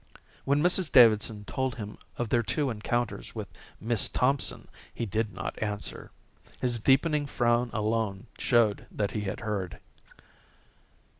When 0.45 0.63
Mrs 0.63 0.91
Davidson 0.91 1.45
told 1.45 1.75
him 1.75 1.99
of 2.17 2.29
their 2.29 2.41
two 2.41 2.71
encounters 2.71 3.35
with 3.35 3.47
Miss 3.79 4.09
Thompson 4.09 4.67
he 4.91 5.05
did 5.05 5.31
not 5.31 5.61
answer. 5.61 6.09
His 6.59 6.79
deepening 6.79 7.27
frown 7.27 7.69
alone 7.71 8.25
showed 8.39 8.87
that 8.89 9.11
he 9.11 9.21
had 9.21 9.41
heard. 9.41 9.79